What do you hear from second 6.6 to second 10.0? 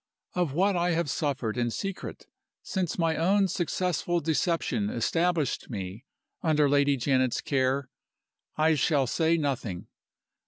Lady Janet's care I shall say nothing.